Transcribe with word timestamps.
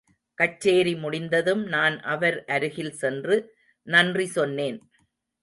கச்சேரி 0.37 0.95
முடிந்ததும் 0.95 1.63
நான் 1.65 1.99
அவர் 1.99 2.45
அருகில் 2.45 2.93
சென்று 2.93 3.37
நன்றி 3.87 4.27
சொன்னேன். 4.27 4.79